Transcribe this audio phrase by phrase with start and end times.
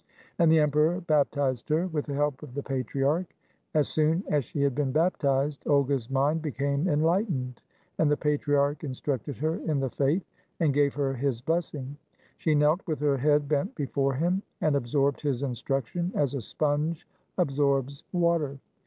[0.39, 3.27] And the emperor baptized her, with the help of the patriarch.
[3.75, 7.61] As soon as she had been baptized, Olga's mind became enlightened,
[7.99, 10.25] and the patriarch instructed her in the faith,
[10.59, 11.97] and gave her his blessing.
[12.39, 17.07] She knelt with her head bent before him, and absorbed his instruction as a sponge
[17.37, 18.57] absorbs water.